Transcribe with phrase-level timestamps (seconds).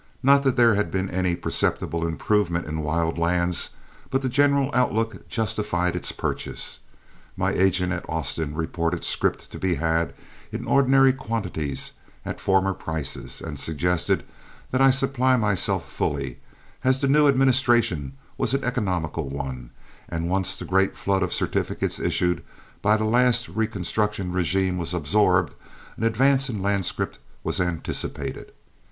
[0.23, 3.69] Not that there had been any perceptible improvement in wild lands,
[4.09, 6.79] but the general outlook justified its purchase.
[7.37, 10.15] My agent at Austin reported scrip to be had
[10.51, 11.91] in ordinary quantities
[12.25, 14.25] at former prices, and suggested
[14.71, 16.39] that I supply myself fully,
[16.83, 19.69] as the new administration was an economical one,
[20.09, 22.43] and once the great flood of certificates issued
[22.81, 25.53] by the last Reconstruction régime were absorbed,
[25.95, 28.51] an advance in land scrip was anticipated.